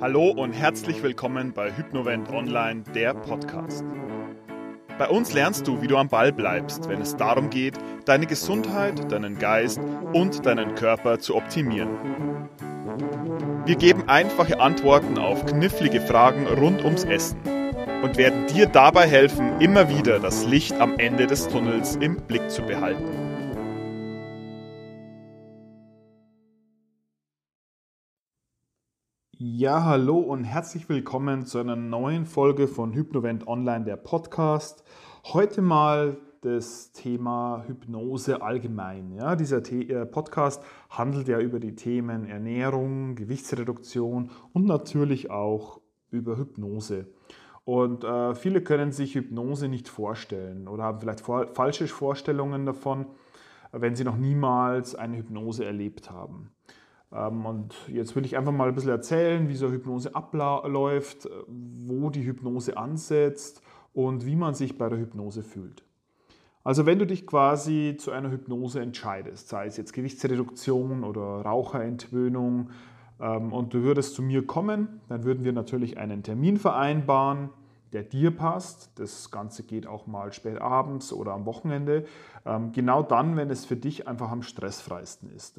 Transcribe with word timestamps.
Hallo 0.00 0.30
und 0.30 0.54
herzlich 0.54 1.02
willkommen 1.02 1.52
bei 1.52 1.70
Hypnovent 1.76 2.30
Online, 2.30 2.82
der 2.94 3.12
Podcast. 3.12 3.84
Bei 4.98 5.06
uns 5.06 5.34
lernst 5.34 5.66
du, 5.66 5.82
wie 5.82 5.86
du 5.86 5.98
am 5.98 6.08
Ball 6.08 6.32
bleibst, 6.32 6.88
wenn 6.88 7.02
es 7.02 7.16
darum 7.16 7.50
geht, 7.50 7.74
deine 8.06 8.24
Gesundheit, 8.24 9.12
deinen 9.12 9.38
Geist 9.38 9.78
und 10.14 10.46
deinen 10.46 10.74
Körper 10.76 11.18
zu 11.18 11.36
optimieren. 11.36 11.90
Wir 13.66 13.76
geben 13.76 14.08
einfache 14.08 14.58
Antworten 14.58 15.18
auf 15.18 15.44
knifflige 15.44 16.00
Fragen 16.00 16.46
rund 16.46 16.82
ums 16.86 17.04
Essen 17.04 17.38
und 18.02 18.16
werden 18.16 18.46
dir 18.46 18.64
dabei 18.64 19.06
helfen, 19.06 19.60
immer 19.60 19.90
wieder 19.90 20.20
das 20.20 20.46
Licht 20.46 20.80
am 20.80 20.98
Ende 20.98 21.26
des 21.26 21.48
Tunnels 21.48 21.96
im 21.96 22.16
Blick 22.16 22.50
zu 22.50 22.62
behalten. 22.62 23.25
Ja, 29.38 29.84
hallo 29.84 30.16
und 30.16 30.44
herzlich 30.44 30.88
willkommen 30.88 31.44
zu 31.44 31.58
einer 31.58 31.76
neuen 31.76 32.24
Folge 32.24 32.66
von 32.66 32.94
Hypnovent 32.94 33.46
Online, 33.46 33.84
der 33.84 33.98
Podcast. 33.98 34.82
Heute 35.24 35.60
mal 35.60 36.16
das 36.40 36.92
Thema 36.92 37.62
Hypnose 37.66 38.40
allgemein. 38.40 39.12
Ja, 39.12 39.36
dieser 39.36 39.58
äh, 39.70 40.06
Podcast 40.06 40.64
handelt 40.88 41.28
ja 41.28 41.38
über 41.38 41.60
die 41.60 41.74
Themen 41.74 42.24
Ernährung, 42.24 43.14
Gewichtsreduktion 43.14 44.30
und 44.54 44.64
natürlich 44.64 45.30
auch 45.30 45.82
über 46.10 46.38
Hypnose. 46.38 47.06
Und 47.66 48.04
äh, 48.04 48.34
viele 48.34 48.62
können 48.62 48.90
sich 48.90 49.16
Hypnose 49.16 49.68
nicht 49.68 49.90
vorstellen 49.90 50.66
oder 50.66 50.84
haben 50.84 51.00
vielleicht 51.00 51.20
vor, 51.20 51.48
falsche 51.48 51.86
Vorstellungen 51.88 52.64
davon, 52.64 53.04
wenn 53.70 53.96
sie 53.96 54.04
noch 54.04 54.16
niemals 54.16 54.94
eine 54.94 55.18
Hypnose 55.18 55.66
erlebt 55.66 56.10
haben. 56.10 56.52
Ähm, 57.12 57.46
und 57.46 57.74
jetzt 57.88 58.16
will 58.16 58.24
ich 58.24 58.36
einfach 58.36 58.52
mal 58.52 58.68
ein 58.68 58.74
bisschen 58.74 58.90
erzählen, 58.90 59.48
wie 59.48 59.54
so 59.54 59.70
Hypnose 59.70 60.14
abläuft, 60.14 61.28
wo 61.48 62.10
die 62.10 62.24
Hypnose 62.24 62.76
ansetzt 62.76 63.62
und 63.92 64.26
wie 64.26 64.36
man 64.36 64.54
sich 64.54 64.78
bei 64.78 64.88
der 64.88 64.98
Hypnose 64.98 65.42
fühlt. 65.42 65.84
Also 66.64 66.84
wenn 66.84 66.98
du 66.98 67.06
dich 67.06 67.26
quasi 67.26 67.96
zu 67.98 68.10
einer 68.10 68.30
Hypnose 68.30 68.80
entscheidest, 68.80 69.48
sei 69.48 69.66
es 69.66 69.76
jetzt 69.76 69.92
Gewichtsreduktion 69.92 71.04
oder 71.04 71.42
Raucherentwöhnung, 71.42 72.70
ähm, 73.20 73.52
und 73.52 73.72
du 73.74 73.82
würdest 73.82 74.14
zu 74.14 74.22
mir 74.22 74.46
kommen, 74.46 75.00
dann 75.08 75.24
würden 75.24 75.44
wir 75.44 75.52
natürlich 75.52 75.98
einen 75.98 76.22
Termin 76.22 76.56
vereinbaren, 76.56 77.50
der 77.92 78.02
dir 78.02 78.30
passt. 78.30 78.90
Das 78.98 79.30
Ganze 79.30 79.62
geht 79.62 79.86
auch 79.86 80.06
mal 80.06 80.32
spät 80.32 80.60
abends 80.60 81.12
oder 81.12 81.32
am 81.32 81.46
Wochenende. 81.46 82.04
Ähm, 82.44 82.72
genau 82.72 83.02
dann, 83.02 83.36
wenn 83.36 83.50
es 83.50 83.64
für 83.64 83.76
dich 83.76 84.06
einfach 84.08 84.30
am 84.30 84.42
stressfreisten 84.42 85.30
ist. 85.30 85.56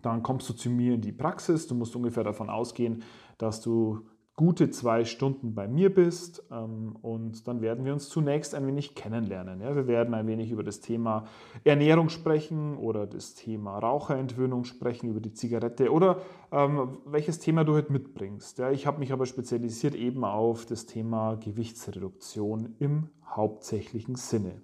Dann 0.00 0.22
kommst 0.22 0.48
du 0.48 0.54
zu 0.54 0.70
mir 0.70 0.94
in 0.94 1.00
die 1.00 1.12
Praxis. 1.12 1.66
Du 1.66 1.74
musst 1.74 1.94
ungefähr 1.94 2.24
davon 2.24 2.50
ausgehen, 2.50 3.02
dass 3.38 3.60
du 3.60 4.06
gute 4.34 4.70
zwei 4.70 5.04
Stunden 5.04 5.54
bei 5.54 5.68
mir 5.68 5.92
bist 5.92 6.42
ähm, 6.50 6.96
und 7.02 7.46
dann 7.46 7.60
werden 7.60 7.84
wir 7.84 7.92
uns 7.92 8.08
zunächst 8.08 8.54
ein 8.54 8.66
wenig 8.66 8.94
kennenlernen. 8.94 9.60
Wir 9.60 9.86
werden 9.86 10.14
ein 10.14 10.26
wenig 10.26 10.50
über 10.50 10.62
das 10.62 10.80
Thema 10.80 11.26
Ernährung 11.64 12.08
sprechen 12.08 12.76
oder 12.78 13.06
das 13.06 13.34
Thema 13.34 13.78
Raucherentwöhnung 13.78 14.64
sprechen, 14.64 15.10
über 15.10 15.20
die 15.20 15.34
Zigarette 15.34 15.92
oder 15.92 16.22
ähm, 16.50 16.98
welches 17.04 17.40
Thema 17.40 17.64
du 17.64 17.74
heute 17.74 17.92
mitbringst. 17.92 18.60
Ich 18.72 18.86
habe 18.86 19.00
mich 19.00 19.12
aber 19.12 19.26
spezialisiert 19.26 19.94
eben 19.94 20.24
auf 20.24 20.64
das 20.64 20.86
Thema 20.86 21.36
Gewichtsreduktion 21.36 22.74
im 22.78 23.08
hauptsächlichen 23.26 24.14
Sinne. 24.14 24.62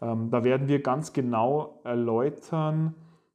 Ähm, 0.00 0.30
da 0.30 0.42
werden 0.42 0.68
wir 0.68 0.82
ganz 0.82 1.12
genau 1.12 1.80
erläutern, 1.84 2.94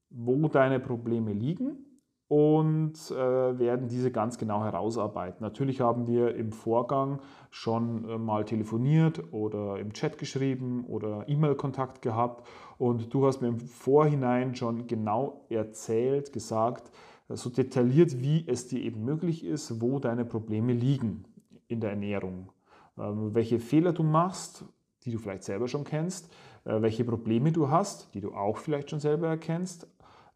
wo 0.10 0.48
deine 0.48 0.80
Probleme 0.80 1.34
liegen 1.34 1.88
und 2.28 2.94
äh, 3.12 3.60
werden 3.60 3.88
diese 3.88 4.12
ganz 4.12 4.38
genau 4.38 4.64
herausarbeiten. 4.64 5.42
Natürlich 5.42 5.80
haben 5.80 6.08
wir 6.08 6.36
im 6.36 6.52
Vorgang 6.52 7.22
schon 7.52 8.10
äh, 8.10 8.18
mal 8.18 8.44
telefoniert 8.44 9.32
oder 9.32 9.80
im 9.80 9.94
Chat 9.94 10.18
geschrieben 10.18 10.84
oder 10.86 11.24
E-Mail-Kontakt 11.28 12.02
gehabt 12.02 12.46
und 12.78 13.14
du 13.14 13.26
hast 13.26 13.42
mir 13.42 13.48
im 13.48 13.60
Vorhinein 13.60 14.56
schon 14.56 14.88
genau 14.88 15.46
erzählt, 15.50 16.34
gesagt, 16.34 16.92
so 17.30 17.50
detailliert 17.50 18.22
wie 18.22 18.46
es 18.48 18.68
dir 18.68 18.82
eben 18.82 19.04
möglich 19.04 19.46
ist, 19.46 19.82
wo 19.82 20.00
deine 20.00 20.26
Probleme 20.26 20.74
liegen 20.74 21.26
in 21.68 21.80
der 21.80 21.92
Ernährung, 21.92 22.52
ähm, 22.98 23.34
welche 23.34 23.60
Fehler 23.60 23.94
du 23.94 24.04
machst, 24.04 24.66
die 25.04 25.12
du 25.12 25.18
vielleicht 25.18 25.44
selber 25.44 25.68
schon 25.68 25.86
kennst, 25.86 26.30
äh, 26.66 26.82
welche 26.82 27.06
Probleme 27.06 27.52
du 27.52 27.70
hast, 27.70 28.14
die 28.14 28.22
du 28.22 28.34
auch 28.34 28.58
vielleicht 28.58 28.90
schon 28.90 29.00
selber 29.00 29.28
erkennst, 29.28 29.88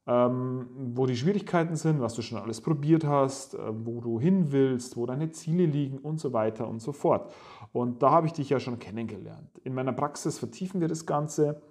wo 0.06 1.06
die 1.06 1.16
Schwierigkeiten 1.16 1.76
sind, 1.76 2.02
was 2.02 2.16
du 2.16 2.22
schon 2.22 2.40
alles 2.40 2.60
probiert 2.60 3.06
hast, 3.06 3.54
äh, 3.54 3.60
wo 3.86 4.02
du 4.02 4.20
hin 4.20 4.52
willst, 4.52 4.98
wo 4.98 5.06
deine 5.06 5.30
Ziele 5.30 5.66
liegen 5.66 6.00
und 6.00 6.20
so 6.20 6.34
weiter 6.34 6.68
und 6.68 6.82
so 6.82 6.92
fort. 6.92 7.32
Und 7.72 8.02
da 8.02 8.10
habe 8.12 8.28
ich 8.28 8.34
dich 8.34 8.50
ja 8.50 8.60
schon 8.60 8.80
kennengelernt. 8.80 9.60
In 9.64 9.74
meiner 9.74 9.94
Praxis 9.94 10.40
vertiefen 10.40 10.82
wir 10.82 10.88
das 10.88 11.06
Ganze 11.06 11.62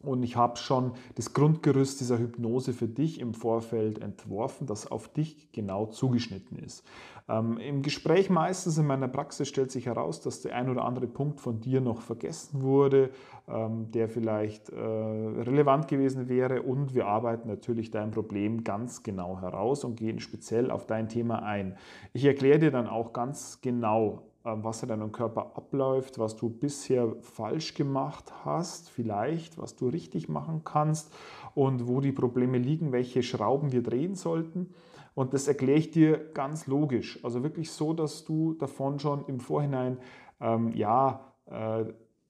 und 0.00 0.22
ich 0.22 0.36
habe 0.36 0.56
schon 0.56 0.92
das 1.14 1.32
Grundgerüst 1.32 2.00
dieser 2.00 2.18
Hypnose 2.18 2.72
für 2.72 2.88
dich 2.88 3.20
im 3.20 3.34
Vorfeld 3.34 4.00
entworfen, 4.00 4.66
das 4.66 4.90
auf 4.90 5.08
dich 5.08 5.50
genau 5.52 5.86
zugeschnitten 5.86 6.58
ist. 6.58 6.84
Ähm, 7.28 7.58
Im 7.58 7.82
Gespräch 7.82 8.30
meistens 8.30 8.78
in 8.78 8.86
meiner 8.86 9.08
Praxis 9.08 9.48
stellt 9.48 9.72
sich 9.72 9.86
heraus, 9.86 10.20
dass 10.20 10.42
der 10.42 10.54
ein 10.54 10.68
oder 10.68 10.84
andere 10.84 11.08
Punkt 11.08 11.40
von 11.40 11.60
dir 11.60 11.80
noch 11.80 12.02
vergessen 12.02 12.62
wurde, 12.62 13.10
ähm, 13.48 13.90
der 13.90 14.08
vielleicht 14.08 14.68
äh, 14.68 14.78
relevant 14.78 15.88
gewesen 15.88 16.28
wäre. 16.28 16.62
Und 16.62 16.94
wir 16.94 17.06
arbeiten 17.06 17.48
natürlich 17.48 17.90
dein 17.90 18.12
Problem 18.12 18.62
ganz 18.62 19.02
genau 19.02 19.40
heraus 19.40 19.82
und 19.82 19.96
gehen 19.96 20.20
speziell 20.20 20.70
auf 20.70 20.86
dein 20.86 21.08
Thema 21.08 21.42
ein. 21.42 21.76
Ich 22.12 22.24
erkläre 22.24 22.60
dir 22.60 22.70
dann 22.70 22.86
auch 22.86 23.12
ganz 23.12 23.60
genau, 23.60 24.22
was 24.46 24.82
in 24.82 24.88
deinem 24.88 25.12
Körper 25.12 25.56
abläuft, 25.56 26.18
was 26.18 26.36
du 26.36 26.48
bisher 26.48 27.16
falsch 27.20 27.74
gemacht 27.74 28.32
hast, 28.44 28.90
vielleicht, 28.90 29.58
was 29.58 29.76
du 29.76 29.88
richtig 29.88 30.28
machen 30.28 30.62
kannst 30.64 31.12
und 31.54 31.88
wo 31.88 32.00
die 32.00 32.12
Probleme 32.12 32.58
liegen, 32.58 32.92
welche 32.92 33.22
Schrauben 33.22 33.72
wir 33.72 33.82
drehen 33.82 34.14
sollten. 34.14 34.74
Und 35.14 35.34
das 35.34 35.48
erkläre 35.48 35.78
ich 35.78 35.90
dir 35.90 36.32
ganz 36.32 36.66
logisch. 36.66 37.18
Also 37.24 37.42
wirklich 37.42 37.70
so, 37.72 37.92
dass 37.92 38.24
du 38.24 38.54
davon 38.54 38.98
schon 38.98 39.24
im 39.26 39.40
Vorhinein 39.40 39.98
ähm, 40.40 40.72
ja, 40.74 41.32
äh, 41.46 41.86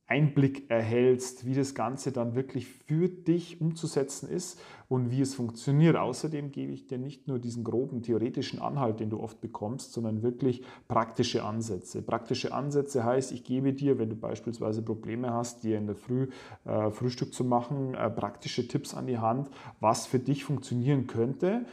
Einblick 0.08 0.70
erhältst, 0.70 1.46
wie 1.46 1.54
das 1.54 1.74
Ganze 1.74 2.12
dann 2.12 2.36
wirklich 2.36 2.66
für 2.68 3.08
dich 3.08 3.60
umzusetzen 3.60 4.28
ist 4.28 4.60
und 4.88 5.10
wie 5.10 5.20
es 5.20 5.34
funktioniert. 5.34 5.96
Außerdem 5.96 6.52
gebe 6.52 6.72
ich 6.72 6.86
dir 6.86 6.98
nicht 6.98 7.26
nur 7.26 7.40
diesen 7.40 7.64
groben 7.64 8.02
theoretischen 8.02 8.60
Anhalt, 8.60 9.00
den 9.00 9.10
du 9.10 9.18
oft 9.18 9.40
bekommst, 9.40 9.92
sondern 9.92 10.22
wirklich 10.22 10.62
praktische 10.86 11.42
Ansätze. 11.42 12.02
Praktische 12.02 12.54
Ansätze 12.54 13.04
heißt, 13.04 13.32
ich 13.32 13.42
gebe 13.42 13.72
dir, 13.72 13.98
wenn 13.98 14.10
du 14.10 14.16
beispielsweise 14.16 14.82
Probleme 14.82 15.32
hast, 15.32 15.64
dir 15.64 15.76
in 15.76 15.86
der 15.86 15.96
Früh 15.96 16.28
äh, 16.64 16.90
Frühstück 16.90 17.34
zu 17.34 17.44
machen, 17.44 17.94
äh, 17.94 18.08
praktische 18.08 18.68
Tipps 18.68 18.94
an 18.94 19.08
die 19.08 19.18
Hand, 19.18 19.50
was 19.80 20.06
für 20.06 20.20
dich 20.20 20.44
funktionieren 20.44 21.08
könnte 21.08 21.66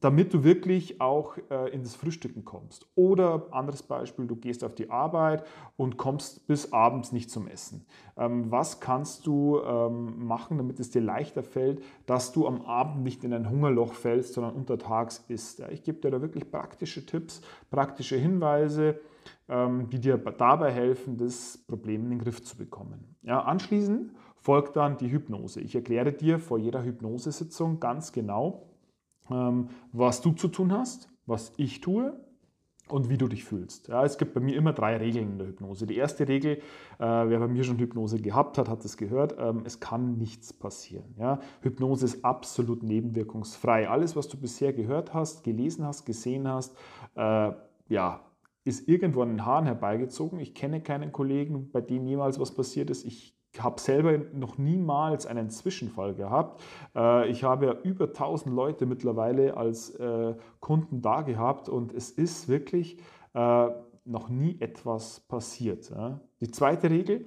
damit 0.00 0.32
du 0.32 0.44
wirklich 0.44 1.00
auch 1.00 1.36
äh, 1.50 1.70
in 1.70 1.82
das 1.82 1.96
Frühstücken 1.96 2.44
kommst. 2.44 2.86
Oder 2.94 3.48
anderes 3.50 3.82
Beispiel, 3.82 4.26
du 4.26 4.36
gehst 4.36 4.64
auf 4.64 4.74
die 4.74 4.90
Arbeit 4.90 5.44
und 5.76 5.96
kommst 5.96 6.46
bis 6.46 6.72
abends 6.72 7.12
nicht 7.12 7.30
zum 7.30 7.48
Essen. 7.48 7.84
Ähm, 8.16 8.50
was 8.50 8.80
kannst 8.80 9.26
du 9.26 9.60
ähm, 9.60 10.26
machen, 10.26 10.58
damit 10.58 10.80
es 10.80 10.90
dir 10.90 11.02
leichter 11.02 11.42
fällt, 11.42 11.82
dass 12.06 12.32
du 12.32 12.46
am 12.46 12.62
Abend 12.62 13.02
nicht 13.02 13.24
in 13.24 13.32
ein 13.32 13.50
Hungerloch 13.50 13.94
fällst, 13.94 14.34
sondern 14.34 14.54
untertags 14.54 15.24
isst? 15.28 15.58
Ja, 15.58 15.68
ich 15.68 15.82
gebe 15.82 16.00
dir 16.00 16.10
da 16.10 16.20
wirklich 16.20 16.50
praktische 16.50 17.04
Tipps, 17.04 17.40
praktische 17.70 18.16
Hinweise, 18.16 19.00
ähm, 19.48 19.88
die 19.90 20.00
dir 20.00 20.18
dabei 20.18 20.70
helfen, 20.70 21.16
das 21.16 21.58
Problem 21.66 22.04
in 22.04 22.10
den 22.10 22.18
Griff 22.20 22.42
zu 22.42 22.56
bekommen. 22.56 23.16
Ja, 23.22 23.40
anschließend 23.42 24.12
folgt 24.36 24.76
dann 24.76 24.96
die 24.96 25.10
Hypnose. 25.10 25.60
Ich 25.60 25.74
erkläre 25.74 26.12
dir 26.12 26.38
vor 26.38 26.58
jeder 26.58 26.82
Hypnosesitzung 26.82 27.80
ganz 27.80 28.12
genau, 28.12 28.67
was 29.28 30.20
du 30.20 30.32
zu 30.32 30.48
tun 30.48 30.72
hast, 30.72 31.10
was 31.26 31.52
ich 31.56 31.80
tue 31.80 32.18
und 32.88 33.08
wie 33.08 33.18
du 33.18 33.28
dich 33.28 33.44
fühlst. 33.44 33.88
Ja, 33.88 34.04
es 34.04 34.18
gibt 34.18 34.34
bei 34.34 34.40
mir 34.40 34.56
immer 34.56 34.72
drei 34.72 34.96
Regeln 34.96 35.32
in 35.32 35.38
der 35.38 35.48
Hypnose. 35.48 35.86
Die 35.86 35.96
erste 35.96 36.26
Regel, 36.26 36.56
äh, 36.56 36.60
wer 36.98 37.38
bei 37.38 37.48
mir 37.48 37.64
schon 37.64 37.78
Hypnose 37.78 38.18
gehabt 38.18 38.58
hat, 38.58 38.68
hat 38.68 38.84
es 38.84 38.96
gehört, 38.96 39.36
ähm, 39.38 39.62
es 39.64 39.80
kann 39.80 40.16
nichts 40.16 40.52
passieren. 40.52 41.14
Ja? 41.18 41.40
Hypnose 41.60 42.06
ist 42.06 42.24
absolut 42.24 42.82
nebenwirkungsfrei. 42.82 43.88
Alles, 43.88 44.16
was 44.16 44.28
du 44.28 44.38
bisher 44.38 44.72
gehört 44.72 45.14
hast, 45.14 45.44
gelesen 45.44 45.84
hast, 45.84 46.04
gesehen 46.04 46.48
hast, 46.48 46.76
äh, 47.14 47.52
ja, 47.88 48.20
ist 48.64 48.88
irgendwo 48.88 49.22
an 49.22 49.30
den 49.30 49.46
Haaren 49.46 49.64
herbeigezogen. 49.64 50.40
Ich 50.40 50.54
kenne 50.54 50.82
keinen 50.82 51.12
Kollegen, 51.12 51.70
bei 51.70 51.80
dem 51.80 52.06
jemals 52.06 52.38
was 52.38 52.54
passiert 52.54 52.90
ist. 52.90 53.04
Ich 53.04 53.37
habe 53.58 53.80
selber 53.80 54.18
noch 54.32 54.58
niemals 54.58 55.26
einen 55.26 55.50
Zwischenfall 55.50 56.14
gehabt. 56.14 56.62
Äh, 56.94 57.28
ich 57.28 57.44
habe 57.44 57.66
ja 57.66 57.72
über 57.82 58.06
1000 58.06 58.54
Leute 58.54 58.86
mittlerweile 58.86 59.56
als 59.56 59.90
äh, 59.90 60.34
Kunden 60.60 61.02
da 61.02 61.22
gehabt 61.22 61.68
und 61.68 61.92
es 61.92 62.10
ist 62.10 62.48
wirklich 62.48 62.98
äh, 63.34 63.68
noch 64.04 64.28
nie 64.28 64.58
etwas 64.60 65.20
passiert. 65.20 65.92
Die 66.40 66.50
zweite 66.50 66.88
Regel 66.90 67.26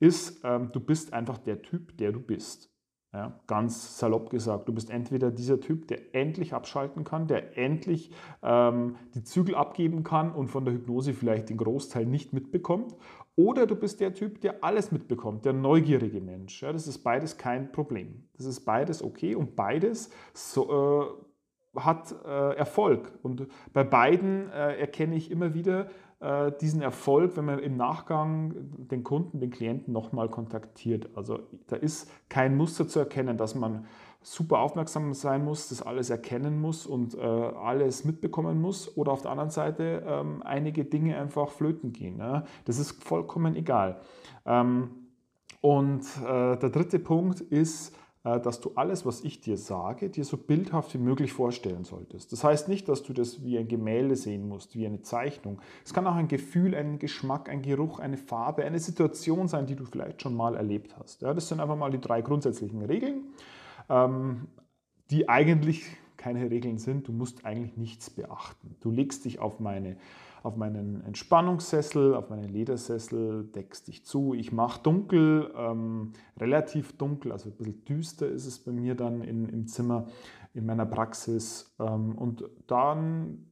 ist, 0.00 0.40
ähm, 0.42 0.70
du 0.72 0.80
bist 0.80 1.12
einfach 1.12 1.38
der 1.38 1.62
Typ, 1.62 1.96
der 1.98 2.12
du 2.12 2.20
bist. 2.20 2.70
Ja, 3.14 3.38
ganz 3.46 4.00
salopp 4.00 4.30
gesagt, 4.30 4.68
du 4.68 4.72
bist 4.72 4.90
entweder 4.90 5.30
dieser 5.30 5.60
Typ, 5.60 5.86
der 5.86 6.16
endlich 6.16 6.52
abschalten 6.52 7.04
kann, 7.04 7.28
der 7.28 7.56
endlich 7.56 8.10
ähm, 8.42 8.96
die 9.14 9.22
Zügel 9.22 9.54
abgeben 9.54 10.02
kann 10.02 10.32
und 10.32 10.48
von 10.48 10.64
der 10.64 10.74
Hypnose 10.74 11.14
vielleicht 11.14 11.48
den 11.48 11.56
Großteil 11.56 12.06
nicht 12.06 12.32
mitbekommt, 12.32 12.96
oder 13.36 13.66
du 13.66 13.74
bist 13.74 14.00
der 14.00 14.14
Typ, 14.14 14.40
der 14.40 14.62
alles 14.62 14.92
mitbekommt, 14.92 15.44
der 15.44 15.52
neugierige 15.52 16.20
Mensch. 16.20 16.62
Ja, 16.62 16.72
das 16.72 16.86
ist 16.86 16.98
beides 16.98 17.36
kein 17.36 17.72
Problem. 17.72 18.28
Das 18.36 18.46
ist 18.46 18.60
beides 18.60 19.02
okay 19.02 19.34
und 19.34 19.56
beides 19.56 20.10
so, 20.32 21.16
äh, 21.76 21.80
hat 21.80 22.14
äh, 22.24 22.56
Erfolg. 22.56 23.12
Und 23.22 23.48
bei 23.72 23.82
beiden 23.82 24.50
äh, 24.50 24.76
erkenne 24.76 25.16
ich 25.16 25.30
immer 25.30 25.54
wieder 25.54 25.88
äh, 26.20 26.52
diesen 26.60 26.80
Erfolg, 26.80 27.36
wenn 27.36 27.44
man 27.44 27.58
im 27.58 27.76
Nachgang 27.76 28.54
den 28.88 29.02
Kunden, 29.02 29.40
den 29.40 29.50
Klienten 29.50 29.92
nochmal 29.92 30.28
kontaktiert. 30.28 31.10
Also 31.16 31.40
da 31.66 31.76
ist 31.76 32.10
kein 32.28 32.56
Muster 32.56 32.86
zu 32.86 33.00
erkennen, 33.00 33.36
dass 33.36 33.54
man 33.54 33.86
super 34.24 34.60
aufmerksam 34.60 35.12
sein 35.12 35.44
muss, 35.44 35.68
das 35.68 35.82
alles 35.82 36.08
erkennen 36.08 36.60
muss 36.60 36.86
und 36.86 37.14
äh, 37.14 37.20
alles 37.20 38.04
mitbekommen 38.04 38.60
muss 38.60 38.96
oder 38.96 39.12
auf 39.12 39.22
der 39.22 39.30
anderen 39.30 39.50
Seite 39.50 40.02
ähm, 40.06 40.42
einige 40.42 40.84
Dinge 40.84 41.18
einfach 41.18 41.50
flöten 41.50 41.92
gehen. 41.92 42.16
Ne? 42.16 42.44
Das 42.64 42.78
ist 42.78 43.04
vollkommen 43.04 43.54
egal. 43.54 44.00
Ähm, 44.46 44.90
und 45.60 46.02
äh, 46.22 46.56
der 46.56 46.70
dritte 46.70 46.98
Punkt 46.98 47.42
ist, 47.42 47.94
äh, 48.24 48.40
dass 48.40 48.60
du 48.60 48.72
alles, 48.76 49.04
was 49.04 49.22
ich 49.24 49.42
dir 49.42 49.58
sage, 49.58 50.08
dir 50.08 50.24
so 50.24 50.38
bildhaft 50.38 50.94
wie 50.94 50.98
möglich 50.98 51.34
vorstellen 51.34 51.84
solltest. 51.84 52.32
Das 52.32 52.42
heißt 52.42 52.68
nicht, 52.68 52.88
dass 52.88 53.02
du 53.02 53.12
das 53.12 53.44
wie 53.44 53.58
ein 53.58 53.68
Gemälde 53.68 54.16
sehen 54.16 54.48
musst, 54.48 54.74
wie 54.74 54.86
eine 54.86 55.02
Zeichnung. 55.02 55.60
Es 55.84 55.92
kann 55.92 56.06
auch 56.06 56.14
ein 56.14 56.28
Gefühl, 56.28 56.74
ein 56.74 56.98
Geschmack, 56.98 57.50
ein 57.50 57.60
Geruch, 57.60 57.98
eine 57.98 58.16
Farbe, 58.16 58.64
eine 58.64 58.78
Situation 58.78 59.48
sein, 59.48 59.66
die 59.66 59.76
du 59.76 59.84
vielleicht 59.84 60.22
schon 60.22 60.34
mal 60.34 60.56
erlebt 60.56 60.96
hast. 60.98 61.20
Ja, 61.20 61.34
das 61.34 61.48
sind 61.48 61.60
einfach 61.60 61.76
mal 61.76 61.90
die 61.90 62.00
drei 62.00 62.22
grundsätzlichen 62.22 62.82
Regeln 62.82 63.24
ähm, 63.88 64.48
die 65.10 65.28
eigentlich 65.28 65.84
keine 66.16 66.50
Regeln 66.50 66.78
sind. 66.78 67.08
Du 67.08 67.12
musst 67.12 67.44
eigentlich 67.44 67.76
nichts 67.76 68.10
beachten. 68.10 68.76
Du 68.80 68.90
legst 68.90 69.24
dich 69.24 69.38
auf, 69.38 69.60
meine, 69.60 69.96
auf 70.42 70.56
meinen 70.56 71.04
Entspannungssessel, 71.04 72.14
auf 72.14 72.30
meinen 72.30 72.48
Ledersessel, 72.48 73.44
deckst 73.44 73.88
dich 73.88 74.04
zu. 74.04 74.34
Ich 74.34 74.52
mache 74.52 74.82
dunkel, 74.82 75.52
ähm, 75.56 76.12
relativ 76.38 76.96
dunkel, 76.96 77.32
also 77.32 77.50
ein 77.50 77.56
bisschen 77.56 77.84
düster 77.84 78.28
ist 78.28 78.46
es 78.46 78.58
bei 78.58 78.72
mir 78.72 78.94
dann 78.94 79.22
in, 79.22 79.48
im 79.48 79.66
Zimmer, 79.66 80.06
in 80.54 80.64
meiner 80.64 80.86
Praxis. 80.86 81.74
Ähm, 81.78 82.16
und 82.16 82.44
dann 82.66 83.50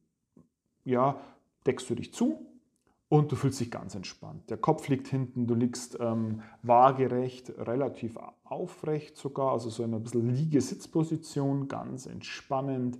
ja, 0.83 1.17
deckst 1.65 1.89
du 1.89 1.95
dich 1.95 2.13
zu 2.13 2.52
und 3.13 3.31
du 3.31 3.35
fühlst 3.35 3.59
dich 3.59 3.69
ganz 3.69 3.93
entspannt. 3.93 4.49
Der 4.49 4.57
Kopf 4.57 4.87
liegt 4.87 5.07
hinten, 5.07 5.45
du 5.45 5.53
liegst 5.53 5.99
ähm, 5.99 6.41
waagerecht, 6.63 7.53
relativ 7.59 8.17
aufrecht 8.43 9.17
sogar, 9.17 9.51
also 9.51 9.69
so 9.69 9.83
in 9.83 9.91
einer 9.91 9.99
bisschen 9.99 10.33
Liegesitzposition, 10.33 11.67
ganz 11.67 12.07
entspannend. 12.07 12.97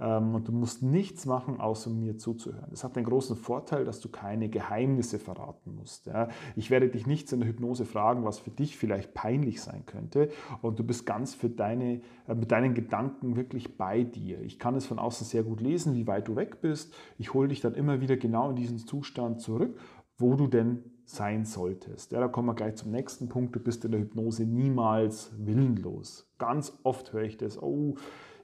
Ähm, 0.00 0.34
und 0.34 0.48
du 0.48 0.52
musst 0.52 0.82
nichts 0.82 1.26
machen, 1.26 1.60
außer 1.60 1.90
mir 1.90 2.16
zuzuhören. 2.16 2.68
Das 2.70 2.84
hat 2.84 2.96
den 2.96 3.04
großen 3.04 3.36
Vorteil, 3.36 3.84
dass 3.84 4.00
du 4.00 4.08
keine 4.08 4.48
Geheimnisse 4.48 5.18
verraten 5.18 5.74
musst. 5.74 6.10
Ich 6.56 6.70
werde 6.70 6.88
dich 6.88 7.06
nichts 7.06 7.32
in 7.32 7.40
der 7.40 7.48
Hypnose 7.48 7.84
fragen, 7.84 8.24
was 8.24 8.38
für 8.38 8.50
dich 8.50 8.76
vielleicht 8.76 9.14
peinlich 9.14 9.60
sein 9.60 9.84
könnte. 9.86 10.30
Und 10.62 10.78
du 10.78 10.84
bist 10.84 11.06
ganz 11.06 11.34
für 11.34 11.50
deine, 11.50 12.00
äh, 12.26 12.34
mit 12.34 12.50
deinen 12.50 12.74
Gedanken 12.74 13.36
wirklich 13.36 13.76
bei 13.76 14.02
dir. 14.02 14.40
Ich 14.40 14.58
kann 14.58 14.74
es 14.74 14.86
von 14.86 14.98
außen 14.98 15.26
sehr 15.26 15.42
gut 15.42 15.60
lesen, 15.60 15.94
wie 15.94 16.06
weit 16.06 16.28
du 16.28 16.36
weg 16.36 16.60
bist. 16.60 16.94
Ich 17.18 17.34
hole 17.34 17.48
dich 17.48 17.60
dann 17.60 17.74
immer 17.74 18.00
wieder 18.00 18.16
genau 18.16 18.50
in 18.50 18.56
diesen 18.56 18.78
Zustand 18.78 19.40
zurück, 19.40 19.78
wo 20.16 20.34
du 20.34 20.46
denn 20.46 20.84
sein 21.04 21.44
solltest. 21.44 22.12
Ja, 22.12 22.20
da 22.20 22.28
kommen 22.28 22.48
wir 22.48 22.54
gleich 22.54 22.76
zum 22.76 22.92
nächsten 22.92 23.28
Punkt. 23.28 23.56
Du 23.56 23.60
bist 23.60 23.84
in 23.84 23.90
der 23.90 24.00
Hypnose 24.00 24.44
niemals 24.44 25.32
willenlos. 25.36 26.30
Ganz 26.38 26.78
oft 26.84 27.12
höre 27.12 27.24
ich 27.24 27.36
das, 27.36 27.60
oh, 27.60 27.96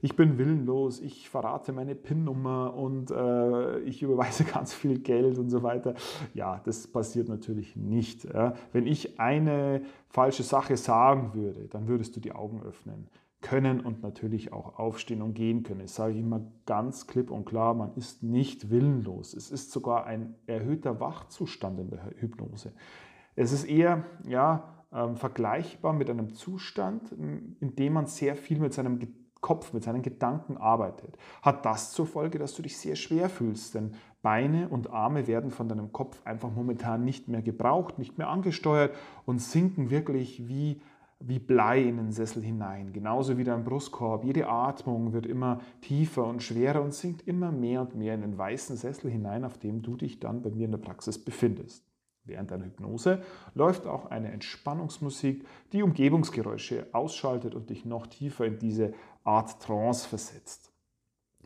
ich 0.06 0.14
bin 0.14 0.38
willenlos, 0.38 1.00
ich 1.00 1.28
verrate 1.28 1.72
meine 1.72 1.96
PIN-Nummer 1.96 2.74
und 2.74 3.10
äh, 3.10 3.80
ich 3.80 4.02
überweise 4.02 4.44
ganz 4.54 4.72
viel 4.72 5.00
Geld 5.00 5.36
und 5.36 5.50
so 5.50 5.64
weiter. 5.64 5.94
Ja, 6.32 6.60
das 6.64 6.86
passiert 6.86 7.28
natürlich 7.28 7.74
nicht. 7.74 8.22
Ja. 8.22 8.54
Wenn 8.72 8.86
ich 8.86 9.18
eine 9.18 9.82
falsche 10.08 10.44
Sache 10.44 10.76
sagen 10.76 11.34
würde, 11.34 11.66
dann 11.66 11.88
würdest 11.88 12.14
du 12.14 12.20
die 12.20 12.30
Augen 12.30 12.62
öffnen 12.62 13.08
können 13.40 13.80
und 13.80 14.04
natürlich 14.04 14.52
auch 14.52 14.78
aufstehen 14.78 15.22
und 15.22 15.34
gehen 15.34 15.64
können. 15.64 15.80
Das 15.80 15.96
sage 15.96 16.12
ich 16.12 16.20
immer 16.20 16.52
ganz 16.66 17.08
klipp 17.08 17.32
und 17.32 17.44
klar, 17.44 17.74
man 17.74 17.92
ist 17.96 18.22
nicht 18.22 18.70
willenlos. 18.70 19.34
Es 19.34 19.50
ist 19.50 19.72
sogar 19.72 20.06
ein 20.06 20.36
erhöhter 20.46 21.00
Wachzustand 21.00 21.80
in 21.80 21.90
der 21.90 22.12
Hypnose. 22.20 22.72
Es 23.34 23.50
ist 23.50 23.64
eher 23.64 24.04
ja, 24.24 24.84
ähm, 24.92 25.16
vergleichbar 25.16 25.92
mit 25.92 26.08
einem 26.08 26.32
Zustand, 26.32 27.10
in 27.10 27.74
dem 27.74 27.92
man 27.92 28.06
sehr 28.06 28.36
viel 28.36 28.60
mit 28.60 28.72
seinem 28.72 29.00
Kopf, 29.46 29.72
mit 29.72 29.84
seinen 29.84 30.02
Gedanken 30.02 30.56
arbeitet. 30.56 31.16
Hat 31.40 31.64
das 31.64 31.92
zur 31.92 32.04
Folge, 32.04 32.40
dass 32.40 32.54
du 32.54 32.62
dich 32.62 32.76
sehr 32.76 32.96
schwer 32.96 33.28
fühlst, 33.28 33.76
denn 33.76 33.92
Beine 34.20 34.68
und 34.68 34.90
Arme 34.90 35.28
werden 35.28 35.52
von 35.52 35.68
deinem 35.68 35.92
Kopf 35.92 36.20
einfach 36.24 36.50
momentan 36.50 37.04
nicht 37.04 37.28
mehr 37.28 37.42
gebraucht, 37.42 37.96
nicht 37.96 38.18
mehr 38.18 38.28
angesteuert 38.28 38.92
und 39.24 39.40
sinken 39.40 39.90
wirklich 39.90 40.48
wie 40.48 40.80
wie 41.20 41.38
Blei 41.38 41.82
in 41.82 41.96
den 41.96 42.12
Sessel 42.12 42.42
hinein, 42.42 42.92
genauso 42.92 43.38
wie 43.38 43.44
dein 43.44 43.64
Brustkorb. 43.64 44.24
Jede 44.24 44.48
Atmung 44.48 45.12
wird 45.12 45.24
immer 45.26 45.60
tiefer 45.80 46.26
und 46.26 46.42
schwerer 46.42 46.82
und 46.82 46.92
sinkt 46.92 47.26
immer 47.26 47.52
mehr 47.52 47.82
und 47.82 47.94
mehr 47.94 48.14
in 48.14 48.20
den 48.20 48.36
weißen 48.36 48.76
Sessel 48.76 49.10
hinein, 49.10 49.44
auf 49.44 49.58
dem 49.58 49.80
du 49.80 49.96
dich 49.96 50.20
dann 50.20 50.42
bei 50.42 50.50
mir 50.50 50.66
in 50.66 50.72
der 50.72 50.78
Praxis 50.78 51.24
befindest. 51.24 51.86
Während 52.26 52.50
deiner 52.50 52.64
Hypnose 52.64 53.22
läuft 53.54 53.86
auch 53.86 54.10
eine 54.10 54.32
Entspannungsmusik, 54.32 55.46
die 55.72 55.82
Umgebungsgeräusche 55.82 56.88
ausschaltet 56.92 57.54
und 57.54 57.70
dich 57.70 57.84
noch 57.84 58.08
tiefer 58.08 58.44
in 58.46 58.58
diese 58.58 58.92
Art 59.26 59.60
Trance 59.62 60.08
versetzt. 60.08 60.72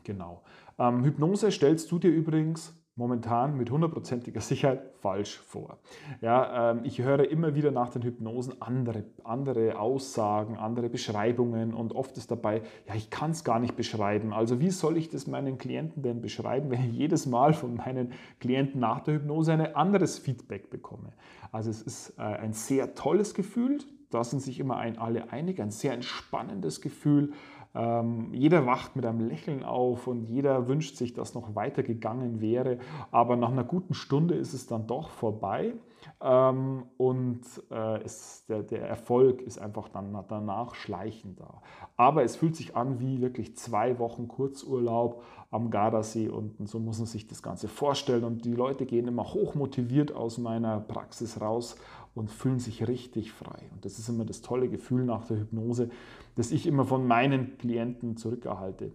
Genau. 0.03 0.41
Ähm, 0.79 1.03
Hypnose 1.03 1.51
stellst 1.51 1.91
du 1.91 1.99
dir 1.99 2.11
übrigens 2.11 2.73
momentan 2.95 3.57
mit 3.57 3.71
hundertprozentiger 3.71 4.41
Sicherheit 4.41 4.81
falsch 4.99 5.39
vor. 5.39 5.79
Ja, 6.19 6.71
ähm, 6.71 6.81
ich 6.83 7.01
höre 7.01 7.29
immer 7.29 7.55
wieder 7.55 7.71
nach 7.71 7.89
den 7.89 8.03
Hypnosen 8.03 8.61
andere, 8.61 9.05
andere 9.23 9.79
Aussagen, 9.79 10.57
andere 10.57 10.89
Beschreibungen 10.89 11.73
und 11.73 11.93
oft 11.93 12.17
ist 12.17 12.29
dabei, 12.31 12.61
ja, 12.87 12.95
ich 12.95 13.09
kann 13.09 13.31
es 13.31 13.43
gar 13.43 13.59
nicht 13.59 13.75
beschreiben. 13.75 14.33
Also 14.33 14.59
wie 14.59 14.69
soll 14.69 14.97
ich 14.97 15.09
das 15.09 15.25
meinen 15.25 15.57
Klienten 15.57 16.03
denn 16.03 16.21
beschreiben, 16.21 16.69
wenn 16.69 16.83
ich 16.89 16.91
jedes 16.91 17.25
Mal 17.25 17.53
von 17.53 17.75
meinen 17.75 18.11
Klienten 18.39 18.81
nach 18.81 18.99
der 18.99 19.15
Hypnose 19.15 19.53
ein 19.53 19.75
anderes 19.75 20.19
Feedback 20.19 20.69
bekomme? 20.69 21.13
Also 21.51 21.69
es 21.69 21.81
ist 21.81 22.19
äh, 22.19 22.21
ein 22.21 22.53
sehr 22.53 22.93
tolles 22.93 23.33
Gefühl, 23.33 23.79
da 24.11 24.25
sind 24.25 24.41
sich 24.41 24.59
immer 24.59 24.75
ein, 24.77 24.97
alle 24.97 25.31
einig, 25.31 25.61
ein 25.61 25.71
sehr 25.71 25.93
entspannendes 25.93 26.81
Gefühl, 26.81 27.31
ähm, 27.73 28.33
jeder 28.33 28.65
wacht 28.65 28.95
mit 28.95 29.05
einem 29.05 29.27
Lächeln 29.27 29.63
auf 29.63 30.07
und 30.07 30.25
jeder 30.25 30.67
wünscht 30.67 30.97
sich, 30.97 31.13
dass 31.13 31.33
noch 31.33 31.55
weiter 31.55 31.83
gegangen 31.83 32.41
wäre. 32.41 32.79
Aber 33.11 33.35
nach 33.35 33.51
einer 33.51 33.63
guten 33.63 33.93
Stunde 33.93 34.35
ist 34.35 34.53
es 34.53 34.67
dann 34.67 34.87
doch 34.87 35.09
vorbei. 35.09 35.73
Ähm, 36.21 36.85
und 36.97 37.41
äh, 37.69 38.01
es, 38.03 38.45
der, 38.47 38.63
der, 38.63 38.87
Erfolg 38.87 39.41
ist 39.41 39.59
einfach 39.59 39.89
dann 39.89 40.17
danach 40.27 40.75
schleichend 40.75 41.39
da. 41.39 41.61
Aber 41.97 42.23
es 42.23 42.35
fühlt 42.35 42.55
sich 42.55 42.75
an 42.75 42.99
wie 42.99 43.21
wirklich 43.21 43.55
zwei 43.57 43.99
Wochen 43.99 44.27
Kurzurlaub 44.27 45.23
am 45.51 45.69
Gardasee 45.69 46.29
und 46.29 46.67
so 46.67 46.79
muss 46.79 46.97
man 46.99 47.07
sich 47.07 47.27
das 47.27 47.43
Ganze 47.43 47.67
vorstellen. 47.67 48.23
Und 48.23 48.45
die 48.45 48.53
Leute 48.53 48.85
gehen 48.85 49.07
immer 49.07 49.33
hoch 49.33 49.55
motiviert 49.55 50.13
aus 50.13 50.37
meiner 50.37 50.79
Praxis 50.79 51.41
raus 51.41 51.75
und 52.15 52.29
fühlen 52.29 52.59
sich 52.59 52.87
richtig 52.87 53.31
frei. 53.31 53.69
Und 53.73 53.85
das 53.85 53.99
ist 53.99 54.09
immer 54.09 54.25
das 54.25 54.41
tolle 54.41 54.69
Gefühl 54.69 55.05
nach 55.05 55.25
der 55.25 55.37
Hypnose, 55.39 55.89
das 56.35 56.51
ich 56.51 56.67
immer 56.67 56.85
von 56.85 57.07
meinen 57.07 57.57
Klienten 57.57 58.17
zurückerhalte, 58.17 58.91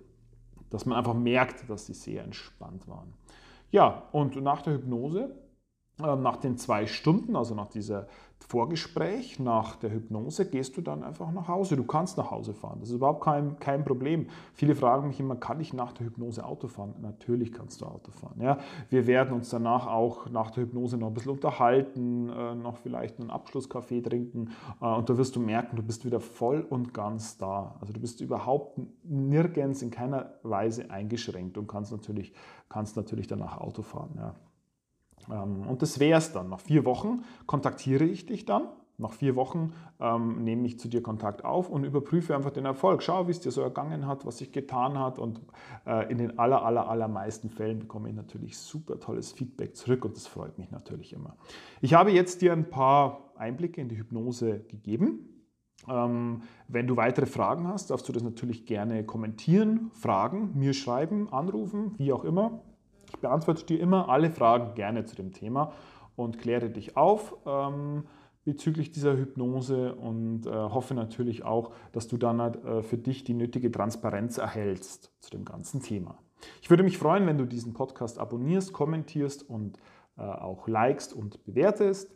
dass 0.70 0.86
man 0.86 0.98
einfach 0.98 1.14
merkt, 1.14 1.68
dass 1.68 1.86
sie 1.86 1.94
sehr 1.94 2.24
entspannt 2.24 2.88
waren. 2.88 3.12
Ja, 3.70 4.04
und 4.12 4.36
nach 4.36 4.62
der 4.62 4.74
Hypnose 4.74 5.34
nach 5.98 6.36
den 6.36 6.58
zwei 6.58 6.86
Stunden, 6.86 7.36
also 7.36 7.54
nach 7.54 7.68
dieser 7.68 8.06
Vorgespräch, 8.48 9.40
nach 9.40 9.74
der 9.76 9.90
Hypnose, 9.90 10.48
gehst 10.48 10.76
du 10.76 10.80
dann 10.80 11.02
einfach 11.02 11.32
nach 11.32 11.48
Hause. 11.48 11.74
Du 11.74 11.82
kannst 11.82 12.16
nach 12.16 12.30
Hause 12.30 12.54
fahren. 12.54 12.78
Das 12.78 12.90
ist 12.90 12.96
überhaupt 12.96 13.24
kein, 13.24 13.58
kein 13.58 13.84
Problem. 13.84 14.28
Viele 14.54 14.76
fragen 14.76 15.08
mich 15.08 15.18
immer, 15.18 15.34
kann 15.34 15.58
ich 15.58 15.72
nach 15.72 15.92
der 15.92 16.06
Hypnose 16.06 16.44
Auto 16.44 16.68
fahren? 16.68 16.94
Natürlich 17.00 17.52
kannst 17.52 17.80
du 17.80 17.86
Auto 17.86 18.12
fahren. 18.12 18.40
Ja? 18.40 18.58
Wir 18.88 19.08
werden 19.08 19.34
uns 19.34 19.48
danach 19.48 19.88
auch 19.88 20.30
nach 20.30 20.52
der 20.52 20.64
Hypnose 20.64 20.96
noch 20.96 21.08
ein 21.08 21.14
bisschen 21.14 21.32
unterhalten, 21.32 22.28
äh, 22.28 22.54
noch 22.54 22.76
vielleicht 22.76 23.18
einen 23.18 23.30
Abschlusskaffee 23.30 24.00
trinken 24.00 24.50
äh, 24.80 24.86
und 24.86 25.10
da 25.10 25.18
wirst 25.18 25.34
du 25.34 25.40
merken, 25.40 25.74
du 25.74 25.82
bist 25.82 26.04
wieder 26.04 26.20
voll 26.20 26.60
und 26.60 26.94
ganz 26.94 27.38
da. 27.38 27.74
Also 27.80 27.92
du 27.92 28.00
bist 28.00 28.20
überhaupt 28.20 28.78
nirgends 29.02 29.82
in 29.82 29.90
keiner 29.90 30.34
Weise 30.44 30.88
eingeschränkt 30.90 31.58
und 31.58 31.66
kannst 31.66 31.90
natürlich, 31.90 32.32
kannst 32.68 32.96
natürlich 32.96 33.26
danach 33.26 33.58
Auto 33.58 33.82
fahren. 33.82 34.10
Ja? 34.16 34.34
Ähm, 35.30 35.66
und 35.66 35.82
das 35.82 36.00
wäre 36.00 36.18
es 36.18 36.32
dann. 36.32 36.48
Nach 36.48 36.60
vier 36.60 36.84
Wochen 36.84 37.24
kontaktiere 37.46 38.04
ich 38.04 38.26
dich 38.26 38.44
dann. 38.44 38.68
Nach 38.98 39.12
vier 39.12 39.36
Wochen 39.36 39.74
ähm, 40.00 40.42
nehme 40.42 40.66
ich 40.66 40.78
zu 40.78 40.88
dir 40.88 41.02
Kontakt 41.02 41.44
auf 41.44 41.68
und 41.68 41.84
überprüfe 41.84 42.34
einfach 42.34 42.50
den 42.50 42.64
Erfolg. 42.64 43.02
Schau, 43.02 43.26
wie 43.26 43.30
es 43.30 43.40
dir 43.40 43.50
so 43.50 43.60
ergangen 43.60 44.06
hat, 44.06 44.24
was 44.24 44.38
sich 44.38 44.52
getan 44.52 44.98
hat. 44.98 45.18
Und 45.18 45.42
äh, 45.86 46.10
in 46.10 46.16
den 46.16 46.38
aller, 46.38 46.64
aller, 46.64 46.88
allermeisten 46.88 47.50
Fällen 47.50 47.78
bekomme 47.78 48.08
ich 48.08 48.14
natürlich 48.14 48.56
super 48.56 48.98
tolles 48.98 49.32
Feedback 49.32 49.76
zurück 49.76 50.04
und 50.06 50.16
das 50.16 50.26
freut 50.26 50.56
mich 50.56 50.70
natürlich 50.70 51.12
immer. 51.12 51.36
Ich 51.82 51.92
habe 51.92 52.10
jetzt 52.10 52.40
dir 52.40 52.54
ein 52.54 52.70
paar 52.70 53.32
Einblicke 53.36 53.82
in 53.82 53.90
die 53.90 53.98
Hypnose 53.98 54.60
gegeben. 54.60 55.28
Ähm, 55.88 56.42
wenn 56.68 56.86
du 56.86 56.96
weitere 56.96 57.26
Fragen 57.26 57.68
hast, 57.68 57.90
darfst 57.90 58.08
du 58.08 58.12
das 58.12 58.22
natürlich 58.22 58.64
gerne 58.64 59.04
kommentieren, 59.04 59.90
fragen, 59.92 60.52
mir 60.54 60.72
schreiben, 60.72 61.30
anrufen, 61.30 61.94
wie 61.98 62.14
auch 62.14 62.24
immer. 62.24 62.62
Ich 63.08 63.18
beantworte 63.18 63.64
dir 63.64 63.80
immer 63.80 64.08
alle 64.08 64.30
Fragen 64.30 64.74
gerne 64.74 65.04
zu 65.04 65.16
dem 65.16 65.32
Thema 65.32 65.72
und 66.16 66.38
kläre 66.38 66.70
dich 66.70 66.96
auf 66.96 67.36
ähm, 67.46 68.04
bezüglich 68.44 68.92
dieser 68.92 69.16
Hypnose 69.16 69.94
und 69.94 70.46
äh, 70.46 70.50
hoffe 70.50 70.94
natürlich 70.94 71.44
auch, 71.44 71.72
dass 71.92 72.08
du 72.08 72.16
dann 72.16 72.40
äh, 72.40 72.82
für 72.82 72.96
dich 72.96 73.24
die 73.24 73.34
nötige 73.34 73.70
Transparenz 73.70 74.38
erhältst 74.38 75.12
zu 75.20 75.30
dem 75.30 75.44
ganzen 75.44 75.82
Thema. 75.82 76.18
Ich 76.62 76.70
würde 76.70 76.82
mich 76.82 76.98
freuen, 76.98 77.26
wenn 77.26 77.38
du 77.38 77.44
diesen 77.44 77.74
Podcast 77.74 78.18
abonnierst, 78.18 78.72
kommentierst 78.72 79.48
und 79.48 79.78
äh, 80.16 80.22
auch 80.22 80.68
likest 80.68 81.12
und 81.12 81.44
bewertest. 81.44 82.15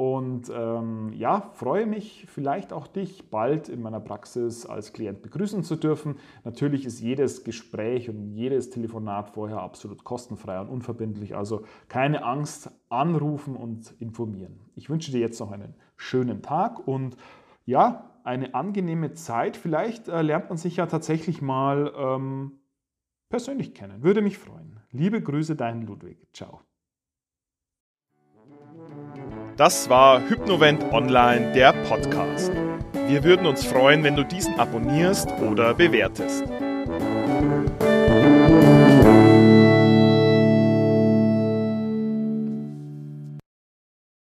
Und 0.00 0.50
ähm, 0.50 1.12
ja, 1.12 1.50
freue 1.52 1.84
mich 1.84 2.24
vielleicht 2.26 2.72
auch 2.72 2.86
dich 2.86 3.28
bald 3.28 3.68
in 3.68 3.82
meiner 3.82 4.00
Praxis 4.00 4.64
als 4.64 4.94
Klient 4.94 5.20
begrüßen 5.20 5.62
zu 5.62 5.76
dürfen. 5.76 6.16
Natürlich 6.42 6.86
ist 6.86 7.00
jedes 7.00 7.44
Gespräch 7.44 8.08
und 8.08 8.32
jedes 8.32 8.70
Telefonat 8.70 9.28
vorher 9.28 9.60
absolut 9.60 10.02
kostenfrei 10.02 10.58
und 10.58 10.70
unverbindlich. 10.70 11.36
Also 11.36 11.66
keine 11.88 12.24
Angst, 12.24 12.70
anrufen 12.88 13.56
und 13.56 13.94
informieren. 13.98 14.60
Ich 14.74 14.88
wünsche 14.88 15.12
dir 15.12 15.20
jetzt 15.20 15.38
noch 15.38 15.52
einen 15.52 15.74
schönen 15.96 16.40
Tag 16.40 16.88
und 16.88 17.18
ja, 17.66 18.10
eine 18.24 18.54
angenehme 18.54 19.12
Zeit. 19.12 19.58
Vielleicht 19.58 20.08
äh, 20.08 20.22
lernt 20.22 20.48
man 20.48 20.56
sich 20.56 20.76
ja 20.76 20.86
tatsächlich 20.86 21.42
mal 21.42 21.92
ähm, 21.94 22.52
persönlich 23.28 23.74
kennen. 23.74 24.02
Würde 24.02 24.22
mich 24.22 24.38
freuen. 24.38 24.80
Liebe 24.92 25.20
Grüße, 25.20 25.56
dein 25.56 25.82
Ludwig. 25.82 26.26
Ciao. 26.32 26.62
Das 29.60 29.90
war 29.90 30.26
Hypnovent 30.26 30.90
Online, 30.90 31.52
der 31.52 31.74
Podcast. 31.74 32.50
Wir 33.08 33.22
würden 33.24 33.44
uns 33.44 33.62
freuen, 33.62 34.02
wenn 34.02 34.16
du 34.16 34.24
diesen 34.24 34.58
abonnierst 34.58 35.28
oder 35.46 35.74
bewertest. 35.74 36.44